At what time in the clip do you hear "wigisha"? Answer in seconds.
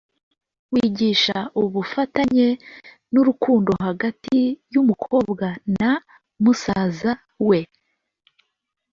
0.73-1.37